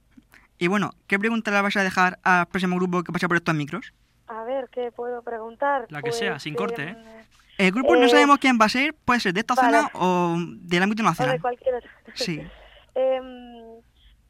Y 0.57 0.67
bueno, 0.67 0.91
¿qué 1.07 1.17
pregunta 1.19 1.51
le 1.51 1.61
vais 1.61 1.77
a 1.77 1.83
dejar 1.83 2.19
al 2.23 2.47
próximo 2.47 2.75
grupo 2.75 3.03
que 3.03 3.11
pase 3.11 3.27
por 3.27 3.37
estos 3.37 3.55
micros? 3.55 3.93
A 4.27 4.43
ver, 4.43 4.69
¿qué 4.71 4.91
puedo 4.91 5.21
preguntar? 5.23 5.85
La 5.89 6.01
que 6.01 6.11
sea, 6.11 6.37
sin 6.39 6.53
corte, 6.55 6.83
¿eh? 6.83 6.89
em, 6.89 7.25
El 7.57 7.71
grupo 7.71 7.95
no 7.95 8.05
Eh, 8.05 8.09
sabemos 8.09 8.37
quién 8.39 8.57
va 8.61 8.65
a 8.65 8.69
ser, 8.69 8.93
puede 8.93 9.19
ser 9.19 9.33
de 9.33 9.39
esta 9.41 9.55
vale. 9.55 9.77
zona 9.77 9.89
o 9.93 10.35
del 10.37 10.83
ámbito 10.83 11.01
O 11.01 11.05
de 11.05 11.09
nacional. 11.09 11.41
cualquier 11.41 11.75
otro. 11.75 11.89
Sí. 12.15 12.41
Em, 12.95 13.81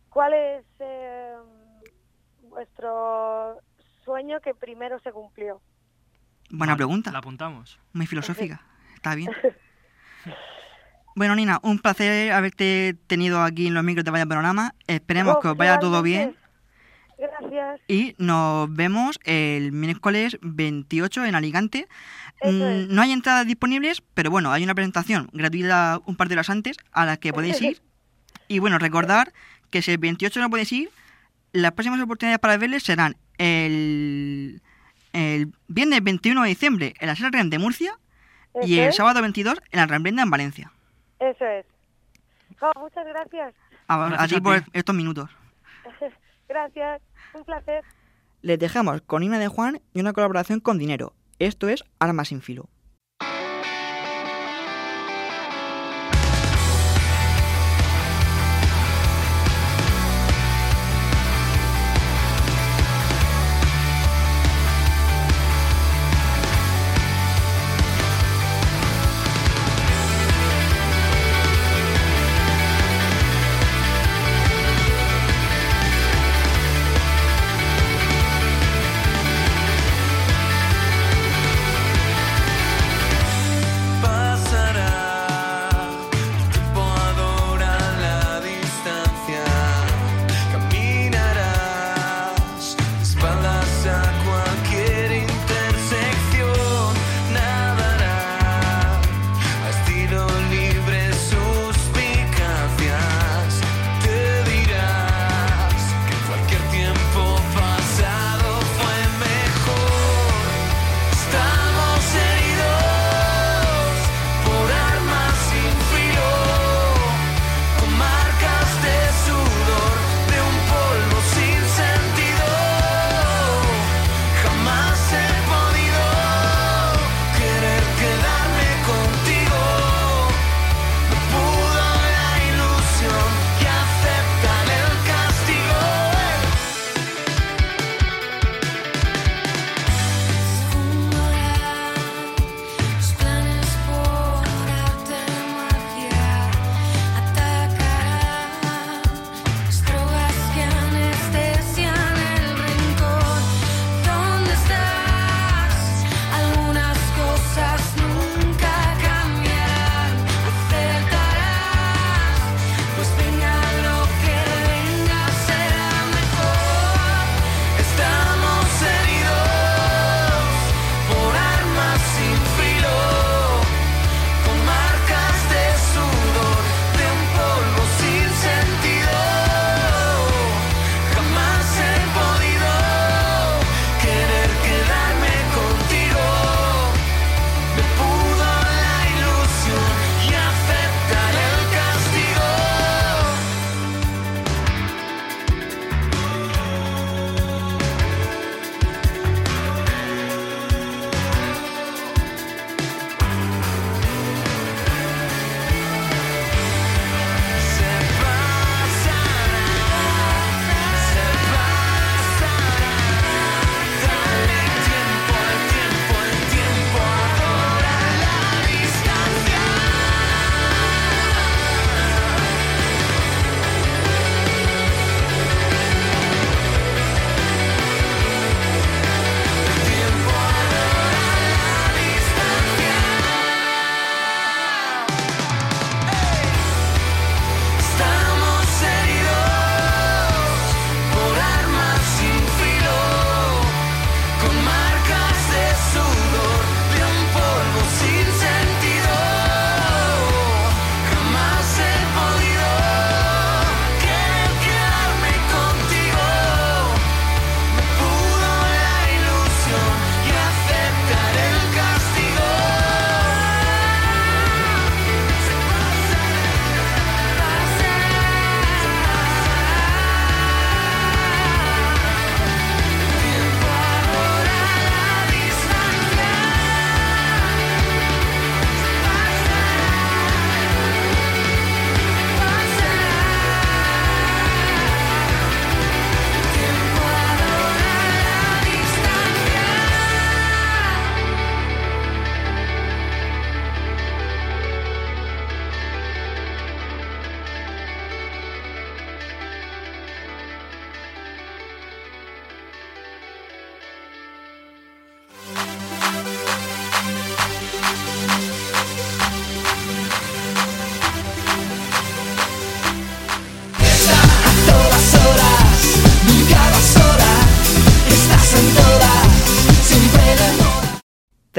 ¿Cuál 0.10 0.34
es 0.34 0.66
em, 0.80 1.40
vuestro 2.50 3.58
sueño 4.04 4.40
que 4.42 4.54
primero 4.54 5.00
se 5.00 5.12
cumplió? 5.12 5.62
Buena 6.52 6.74
Vale, 6.74 6.78
pregunta, 6.78 7.12
La 7.12 7.20
apuntamos. 7.20 7.80
muy 7.94 8.06
filosófica. 8.06 8.62
Está 8.96 9.16
bien. 9.16 9.32
Bueno, 11.20 11.36
Nina, 11.36 11.60
un 11.64 11.80
placer 11.80 12.32
haberte 12.32 12.96
tenido 13.08 13.44
aquí 13.44 13.68
en 13.68 13.74
los 13.74 13.84
micros 13.84 14.06
de 14.06 14.12
Vaya 14.12 14.26
Panorama. 14.26 14.74
Esperemos 14.88 15.36
Oh, 15.36 15.40
que 15.42 15.50
os 15.50 15.58
vaya 15.58 15.78
todo 15.78 16.02
bien. 16.02 16.34
Gracias. 17.18 17.82
Y 17.90 18.16
nos 18.18 18.74
vemos 18.74 19.20
el 19.26 19.74
miércoles 19.74 20.38
28 20.42 21.26
en 21.26 21.36
Alicante. 21.36 21.90
Mm, 22.42 22.62
es. 22.62 22.88
No 22.88 23.02
hay 23.02 23.12
entradas 23.12 23.46
disponibles, 23.46 24.02
pero 24.14 24.32
bueno, 24.32 24.54
hay 24.54 24.64
una 24.64 24.74
presentación 24.74 25.30
gratuita 25.34 26.00
un 26.06 26.16
par 26.16 26.30
de 26.30 26.36
horas 26.36 26.50
antes 26.50 26.78
a 26.94 27.06
la 27.06 27.18
que 27.18 27.34
podéis 27.34 27.62
ir. 27.62 27.82
Y 28.48 28.60
bueno, 28.60 28.80
recordar 28.80 29.34
que 29.72 29.82
si 29.82 29.92
el 29.92 29.98
28 29.98 30.40
no 30.40 30.50
podéis 30.50 30.72
ir, 30.72 30.90
las 31.52 31.74
próximas 31.74 32.00
oportunidades 32.00 32.40
para 32.40 32.56
verles 32.56 32.84
serán 32.84 33.18
el, 33.38 34.62
el 35.12 35.52
viernes 35.68 36.02
21 36.02 36.44
de 36.44 36.48
diciembre 36.48 36.94
en 36.98 37.08
la 37.08 37.18
Sala 37.18 37.32
Real 37.32 37.50
de 37.50 37.60
Murcia 37.60 37.92
y 38.64 38.78
el 38.80 38.94
sábado 38.94 39.22
22 39.22 39.62
en 39.70 39.80
la 39.82 39.86
Ramblenda 39.86 40.24
en 40.24 40.30
Valencia. 40.30 40.72
Eso 41.20 41.46
es. 41.46 41.66
Oh, 42.62 42.80
muchas 42.80 43.06
gracias. 43.06 43.54
A, 43.88 43.98
Gracias 43.98 44.22
a 44.22 44.28
ti 44.36 44.42
por 44.42 44.64
estos 44.74 44.96
minutos. 44.96 45.30
Gracias. 46.50 47.02
Un 47.34 47.44
placer. 47.44 47.84
Les 48.42 48.58
dejamos 48.58 49.02
con 49.02 49.22
Nina 49.22 49.38
de 49.40 49.48
Juan 49.48 49.82
y 49.94 50.00
una 50.00 50.14
colaboración 50.14 50.60
con 50.60 50.78
Dinero. 50.78 51.14
Esto 51.38 51.68
es 51.70 51.84
Armas 52.00 52.30
sin 52.30 52.42
filo. 52.42 52.70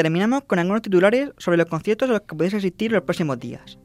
Terminamos 0.02 0.44
con 0.44 0.58
algunos 0.58 0.82
titulares 0.82 1.30
sobre 1.38 1.56
los 1.56 1.66
conciertos 1.66 2.08
a 2.08 2.12
los 2.12 2.22
que 2.22 2.34
podéis 2.34 2.54
asistir 2.54 2.92
los 2.92 3.02
próximos 3.02 3.38
días. 3.38 3.78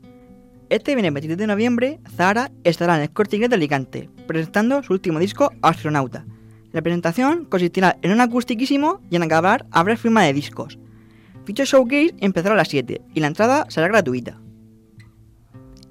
Este 0.70 0.96
viernes 0.96 1.14
23 1.14 1.38
de 1.38 1.48
noviembre, 1.48 2.00
Zahara 2.16 2.52
estará 2.64 2.96
en 2.96 3.04
el 3.04 3.12
Corte 3.12 3.38
de 3.38 3.56
Alicante, 3.56 4.10
presentando 4.26 4.82
su 4.82 4.94
último 4.94 5.20
disco, 5.20 5.52
Astronauta. 5.62 6.26
La 6.72 6.82
presentación 6.82 7.46
consistirá 7.46 7.98
en 8.02 8.12
un 8.12 8.22
acustiquísimo 8.22 9.00
y 9.10 9.16
en 9.16 9.24
acabar 9.24 9.66
habrá 9.72 9.96
firma 9.96 10.24
de 10.24 10.34
discos. 10.34 10.80
Dicho 11.46 11.66
showcase 11.66 12.16
empezará 12.20 12.56
a 12.56 12.58
las 12.58 12.70
7 12.70 13.02
y 13.14 13.20
la 13.20 13.28
entrada 13.28 13.66
será 13.70 13.88
gratuita. 13.88 14.40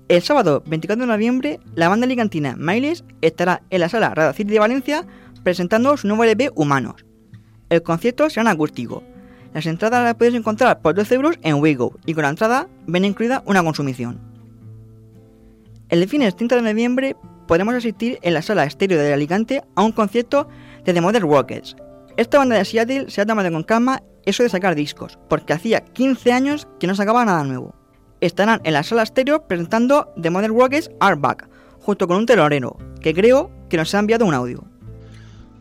El 0.08 0.20
sábado 0.20 0.62
24 0.66 1.06
de 1.06 1.12
noviembre, 1.12 1.60
la 1.74 1.88
banda 1.88 2.04
alicantina 2.04 2.56
Miles 2.58 3.04
estará 3.22 3.62
en 3.70 3.80
la 3.80 3.88
sala 3.88 4.14
Radio 4.14 4.32
City 4.32 4.52
de 4.52 4.58
Valencia 4.58 5.06
presentando 5.44 5.96
su 5.96 6.08
nuevo 6.08 6.24
LP 6.24 6.50
Humanos. 6.54 7.06
El 7.70 7.82
concierto 7.82 8.28
será 8.28 8.42
en 8.42 8.48
acústico. 8.48 9.02
Las 9.54 9.66
entradas 9.66 10.02
las 10.02 10.16
puedes 10.16 10.34
encontrar 10.34 10.82
por 10.82 10.96
12 10.96 11.14
euros 11.14 11.38
en 11.42 11.54
Wego 11.54 11.94
y 12.04 12.12
con 12.12 12.22
la 12.24 12.30
entrada 12.30 12.68
viene 12.88 13.06
incluida 13.06 13.44
una 13.46 13.62
consumición. 13.62 14.20
El 15.88 16.08
fin 16.08 16.22
30 16.22 16.56
de 16.56 16.62
noviembre 16.62 17.16
podremos 17.46 17.74
asistir 17.74 18.18
en 18.22 18.34
la 18.34 18.42
sala 18.42 18.64
estéreo 18.64 18.98
de 18.98 19.12
Alicante 19.12 19.62
a 19.76 19.82
un 19.82 19.92
concierto 19.92 20.48
de 20.84 20.92
The 20.92 21.00
Modern 21.00 21.30
Rockets. 21.30 21.76
Esta 22.16 22.38
banda 22.38 22.56
de 22.56 22.64
Seattle 22.64 23.10
se 23.10 23.20
ha 23.20 23.26
tomado 23.26 23.50
con 23.52 23.62
calma 23.62 24.02
eso 24.26 24.42
de 24.42 24.48
sacar 24.48 24.74
discos, 24.74 25.18
porque 25.28 25.52
hacía 25.52 25.80
15 25.80 26.32
años 26.32 26.66
que 26.80 26.88
no 26.88 26.96
sacaba 26.96 27.24
nada 27.24 27.44
nuevo. 27.44 27.76
Estarán 28.20 28.60
en 28.64 28.72
la 28.72 28.82
sala 28.82 29.04
estéreo 29.04 29.46
presentando 29.46 30.12
The 30.20 30.30
Modern 30.30 30.58
Rockets 30.58 30.90
Are 30.98 31.20
junto 31.78 32.08
con 32.08 32.16
un 32.16 32.26
telonero, 32.26 32.76
que 33.00 33.14
creo 33.14 33.52
que 33.68 33.76
nos 33.76 33.94
ha 33.94 34.00
enviado 34.00 34.24
un 34.24 34.34
audio. 34.34 34.64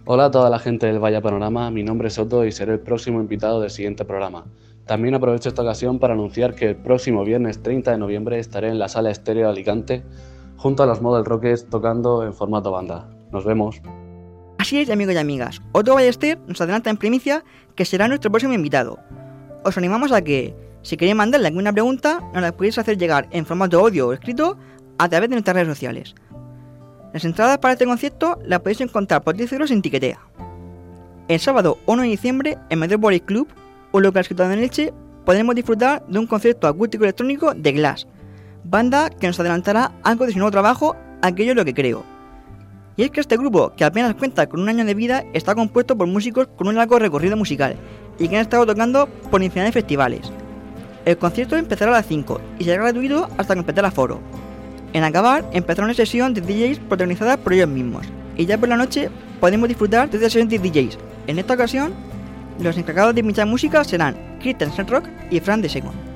Hola 0.06 0.26
a 0.26 0.32
toda 0.32 0.50
la 0.50 0.60
gente 0.60 0.86
del 0.86 1.00
Vaya 1.00 1.22
Panorama, 1.22 1.72
mi 1.72 1.82
nombre 1.82 2.10
es 2.10 2.16
Soto 2.16 2.44
y 2.44 2.52
seré 2.52 2.74
el 2.74 2.82
próximo 2.82 3.22
invitado 3.22 3.62
del 3.62 3.70
siguiente 3.70 4.04
programa. 4.04 4.44
También 4.86 5.16
aprovecho 5.16 5.48
esta 5.48 5.62
ocasión 5.62 5.98
para 5.98 6.14
anunciar 6.14 6.56
que 6.56 6.72
el 6.72 6.76
próximo 6.76 7.24
viernes 7.24 7.64
30 7.64 7.92
de 7.92 7.98
noviembre 7.98 8.38
estaré 8.38 8.68
en 8.68 8.80
la 8.80 8.90
sala 8.90 9.12
estéreo 9.12 9.46
de 9.46 9.54
Alicante 9.54 10.04
junto 10.58 10.84
a 10.84 10.88
los 10.88 11.02
Model 11.02 11.24
Rockets 11.24 11.70
tocando 11.70 12.26
en 12.26 12.34
formato 12.34 12.70
banda. 12.70 13.10
Nos 13.32 13.46
vemos. 13.46 13.82
Así 14.58 14.78
es, 14.78 14.90
amigos 14.90 15.16
y 15.16 15.20
amigas. 15.20 15.62
Otto 15.72 15.94
Ballester 15.94 16.38
nos 16.48 16.60
adelanta 16.60 16.90
en 16.90 16.98
primicia 16.98 17.46
que 17.74 17.86
será 17.86 18.10
nuestro 18.10 18.30
próximo 18.30 18.54
invitado. 18.54 19.00
Os 19.64 19.78
animamos 19.78 20.12
a 20.12 20.22
que, 20.22 20.54
si 20.82 20.98
queréis 20.98 21.16
mandarle 21.16 21.48
alguna 21.48 21.72
pregunta, 21.72 22.20
nos 22.34 22.42
la 22.42 22.52
podéis 22.52 22.78
hacer 22.78 22.98
llegar 22.98 23.30
en 23.32 23.46
formato 23.46 23.80
audio 23.80 24.10
o 24.10 24.14
escrito 24.14 24.58
a 24.98 25.08
través 25.08 25.30
de 25.30 25.36
nuestras 25.38 25.56
redes 25.56 25.70
sociales. 25.70 26.14
Las 27.14 27.26
entradas 27.26 27.60
para 27.60 27.74
este 27.74 27.86
concierto 27.86 28.40
las 28.44 28.60
podéis 28.62 28.82
encontrar 28.82 29.22
por 29.24 29.36
10 29.36 29.54
euros 29.54 29.70
en 29.70 29.84
Tiquetea. 29.84 30.20
El 31.28 31.40
sábado 31.40 31.78
1 31.86 32.02
de 32.02 32.08
diciembre, 32.08 32.58
en 32.72 32.80
Metropolis 32.80 33.22
Club, 33.22 33.48
un 33.92 34.02
local 34.02 34.26
situado 34.26 34.52
en 34.52 34.60
Elche, 34.60 34.92
podremos 35.24 35.54
disfrutar 35.54 36.04
de 36.08 36.18
un 36.18 36.26
concierto 36.26 36.68
acústico 36.68 37.04
electrónico 37.04 37.54
de 37.54 37.72
Glass, 37.72 38.08
banda 38.64 39.12
que 39.12 39.28
nos 39.28 39.40
adelantará 39.40 39.92
algo 40.02 40.26
de 40.26 40.32
su 40.32 40.40
nuevo 40.40 40.50
trabajo, 40.50 40.96
aquello 41.22 41.52
es 41.52 41.56
lo 41.56 41.66
que 41.66 41.76
creo. 41.76 42.04
Y 42.98 43.04
es 43.04 43.12
que 43.12 43.22
este 43.22 43.38
grupo, 43.38 43.74
que 43.76 43.86
apenas 43.86 44.16
cuenta 44.16 44.50
con 44.50 44.60
un 44.60 44.70
año 44.70 44.84
de 44.84 44.96
vida, 44.96 45.24
está 45.34 45.54
compuesto 45.54 45.96
por 45.96 46.08
músicos 46.08 46.48
con 46.58 46.68
un 46.68 46.76
largo 46.76 46.98
recorrido 46.98 47.38
musical 47.38 47.76
y 48.18 48.28
que 48.28 48.38
han 48.38 48.42
estado 48.42 48.66
tocando 48.66 49.08
por 49.30 49.44
infinidad 49.44 49.68
de 49.68 49.72
festivales. 49.72 50.32
El 51.06 51.18
concierto 51.18 51.58
empezará 51.58 51.92
a 51.92 51.98
las 51.98 52.08
5 52.08 52.42
y 52.58 52.64
será 52.64 52.82
gratuito 52.84 53.30
hasta 53.38 53.56
completar 53.56 53.86
aforo. 53.86 54.20
En 54.94 55.04
acabar, 55.04 55.44
empezará 55.54 55.86
una 55.86 55.96
sesión 55.96 56.34
de 56.34 56.42
DJs 56.42 56.80
protagonizada 56.80 57.38
por 57.38 57.54
ellos 57.54 57.68
mismos, 57.68 58.06
y 58.38 58.46
ya 58.46 58.58
por 58.58 58.70
la 58.70 58.78
noche 58.78 59.10
podemos 59.40 59.68
disfrutar 59.68 60.10
de 60.10 60.18
esta 60.18 60.30
sesión 60.30 60.48
de 60.48 60.60
DJs. 60.60 60.98
En 61.28 61.40
esta 61.40 61.56
ocasión, 61.56 61.94
los 62.60 62.78
encargados 62.78 63.16
de 63.16 63.24
pinchar 63.24 63.48
música 63.48 63.84
serán 63.84 64.16
Kristen 64.40 64.72
Rock 64.88 65.08
y 65.32 65.40
Fran 65.40 65.62
de. 65.62 66.13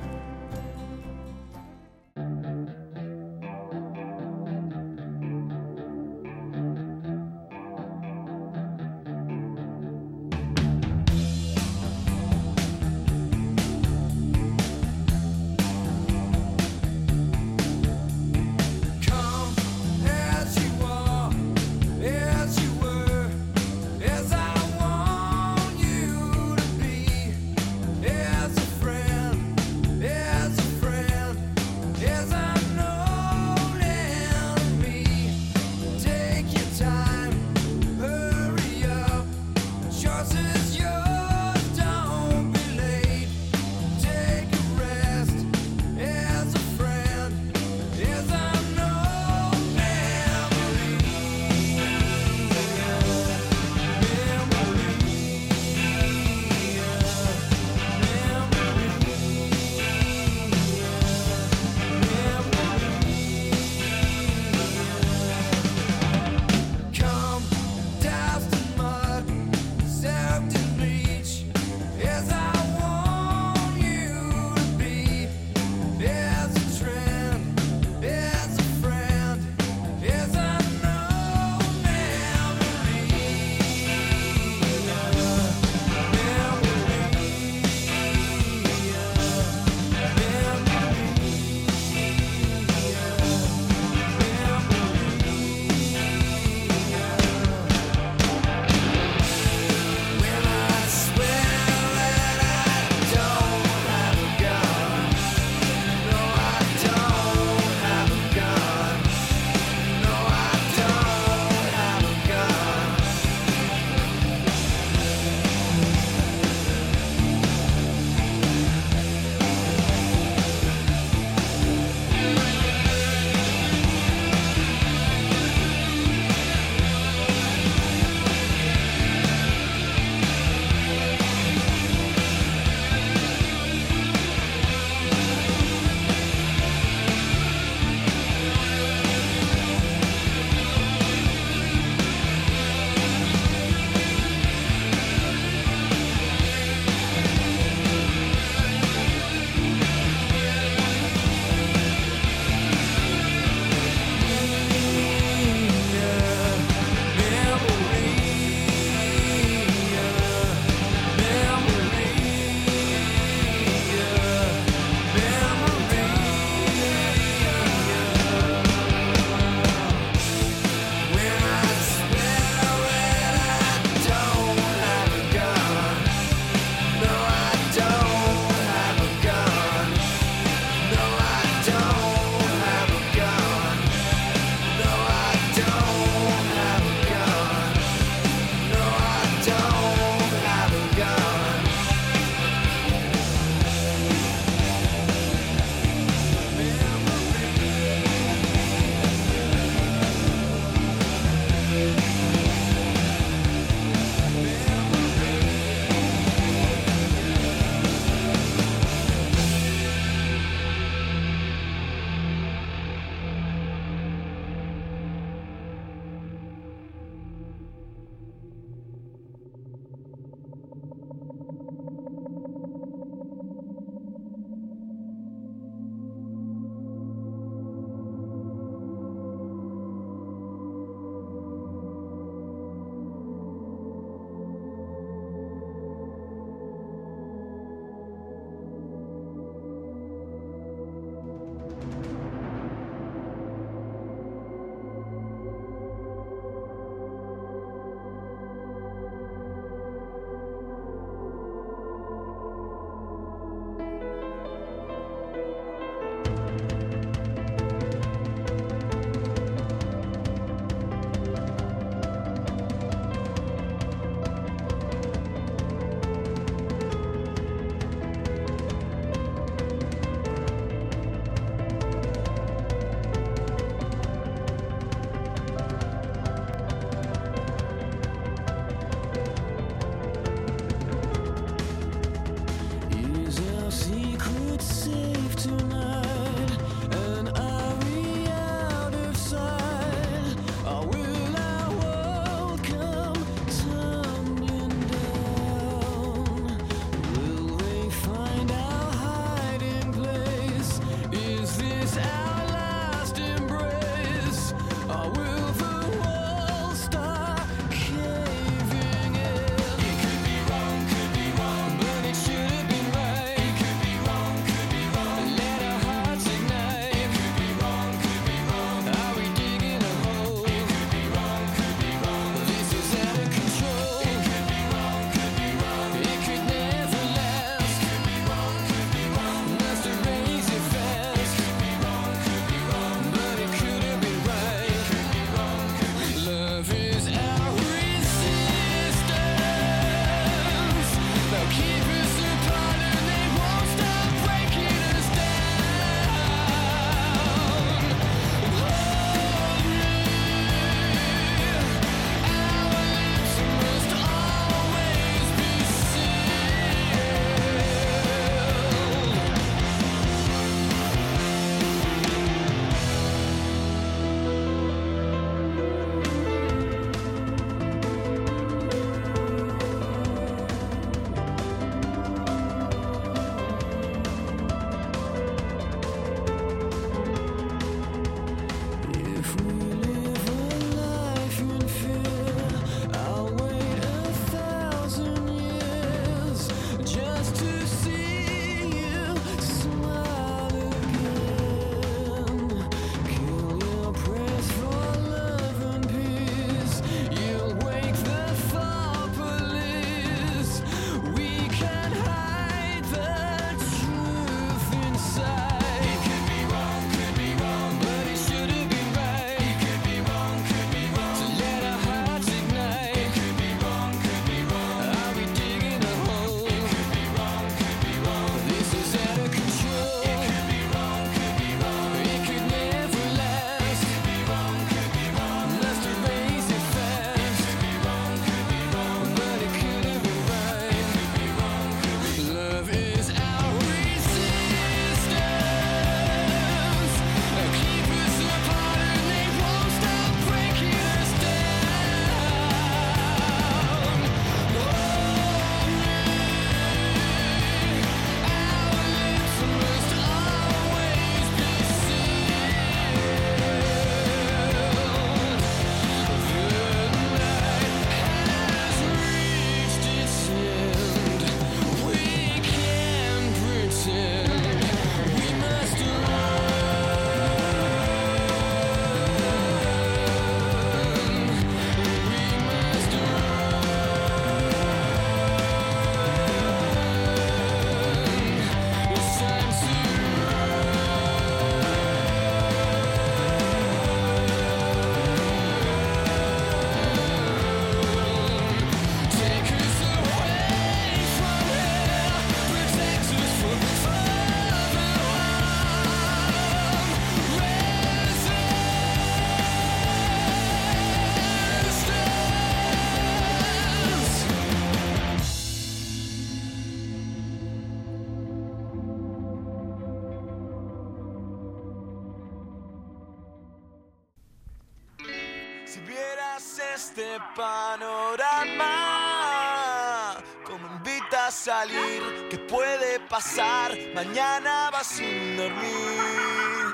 Salir, 521.47 522.03
¿qué 522.29 522.37
puede 522.39 522.99
pasar? 523.09 523.71
Mañana 523.95 524.69
vas 524.69 524.85
sin 524.85 525.37
dormir. 525.37 526.73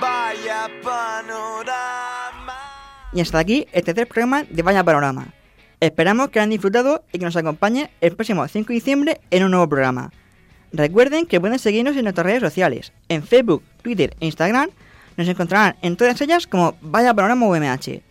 Vaya 0.00 0.68
panorama. 0.82 2.58
Y 3.12 3.20
hasta 3.20 3.38
aquí 3.38 3.68
el 3.70 3.84
tercer 3.84 4.08
programa 4.08 4.42
de 4.42 4.62
Vaya 4.62 4.82
Panorama. 4.82 5.28
Esperamos 5.78 6.30
que 6.30 6.40
hayan 6.40 6.50
disfrutado 6.50 7.04
y 7.12 7.20
que 7.20 7.24
nos 7.24 7.36
acompañen 7.36 7.88
el 8.00 8.16
próximo 8.16 8.48
5 8.48 8.66
de 8.66 8.74
diciembre 8.74 9.20
en 9.30 9.44
un 9.44 9.52
nuevo 9.52 9.68
programa. 9.68 10.10
Recuerden 10.72 11.26
que 11.26 11.40
pueden 11.40 11.60
seguirnos 11.60 11.96
en 11.96 12.02
nuestras 12.02 12.26
redes 12.26 12.40
sociales. 12.40 12.92
En 13.08 13.22
Facebook, 13.22 13.62
Twitter 13.82 14.16
e 14.18 14.26
Instagram 14.26 14.70
nos 15.16 15.28
encontrarán 15.28 15.76
en 15.82 15.96
todas 15.96 16.20
ellas 16.20 16.48
como 16.48 16.76
Vaya 16.80 17.14
Panorama 17.14 17.46
UMH. 17.46 18.02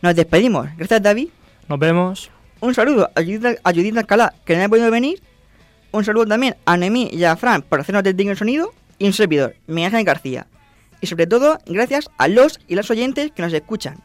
Nos 0.00 0.14
despedimos. 0.14 0.66
Gracias 0.78 1.02
David. 1.02 1.28
Nos 1.68 1.78
vemos. 1.78 2.35
Un 2.60 2.74
saludo 2.74 3.10
a 3.14 3.22
Judith, 3.22 3.96
Alcalá 3.96 4.34
que 4.44 4.56
no 4.56 4.64
ha 4.64 4.68
podido 4.68 4.90
venir. 4.90 5.22
Un 5.92 6.04
saludo 6.04 6.26
también 6.26 6.56
a 6.64 6.76
Noemí 6.76 7.10
y 7.12 7.24
a 7.24 7.36
Fran 7.36 7.62
por 7.62 7.80
hacernos 7.80 8.02
del 8.02 8.16
digno 8.16 8.34
sonido. 8.34 8.72
Y 8.98 9.06
un 9.06 9.12
servidor, 9.12 9.56
Miguel 9.66 9.86
Ángel 9.86 10.04
García. 10.04 10.46
Y 11.00 11.06
sobre 11.06 11.26
todo, 11.26 11.58
gracias 11.66 12.08
a 12.16 12.28
los 12.28 12.60
y 12.66 12.74
las 12.74 12.90
oyentes 12.90 13.30
que 13.32 13.42
nos 13.42 13.52
escuchan. 13.52 14.02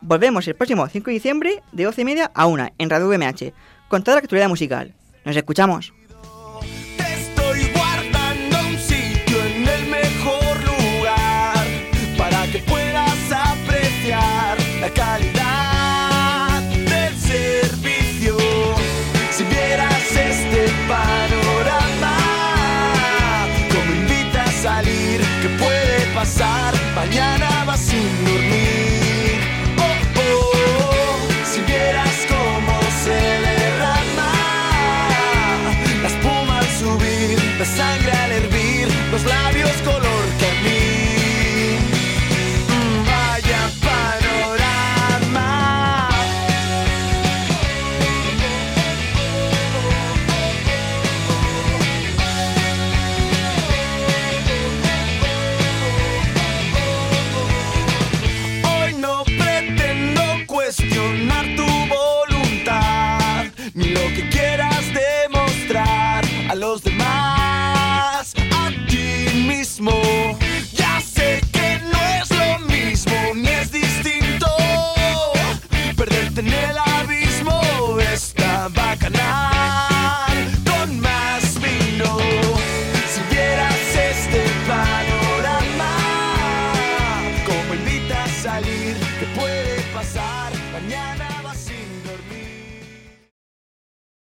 Volvemos 0.00 0.48
el 0.48 0.54
próximo 0.54 0.88
5 0.88 1.06
de 1.06 1.12
diciembre 1.12 1.62
de 1.72 1.84
12 1.84 2.00
y 2.00 2.04
media 2.04 2.30
a 2.34 2.46
1 2.46 2.70
en 2.78 2.90
Radio 2.90 3.08
VMH 3.08 3.52
con 3.88 4.02
toda 4.02 4.16
la 4.16 4.22
actualidad 4.22 4.48
musical. 4.48 4.94
Nos 5.24 5.36
escuchamos. 5.36 5.92